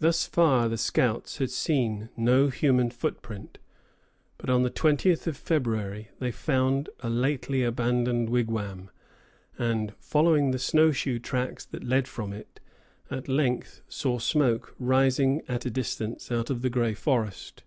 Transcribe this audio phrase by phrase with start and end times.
[0.00, 3.58] Thus far the scouts had seen no human footprint;
[4.38, 8.90] but on the twentieth of February they found a lately abandoned wigwam,
[9.56, 12.58] and, following the snow shoe tracks that led from it,
[13.08, 17.62] at length saw smoke rising at a distance out of the gray forest.